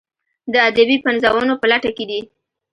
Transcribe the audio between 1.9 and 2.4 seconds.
کې دي.